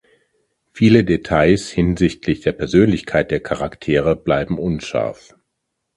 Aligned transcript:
Viele 0.71 1.03
Details 1.03 1.69
hinsichtlich 1.69 2.41
der 2.41 2.53
Persönlichkeit 2.53 3.29
der 3.29 3.39
Charaktere 3.39 4.15
bleiben 4.15 4.57
unscharf. 4.57 5.35